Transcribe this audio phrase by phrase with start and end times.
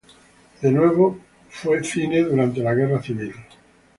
[0.59, 1.19] Fue de nuevo
[1.83, 3.35] cine durante la guerra civil.